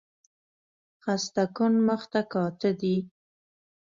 [1.03, 2.95] خسته کن مخ ته کاته دي